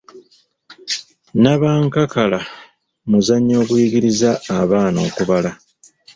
Nabankakaala 1.41 2.39
muzannyo 3.09 3.55
oguyigiriza 3.61 4.29
abaana 4.59 4.99
okubala. 5.07 5.51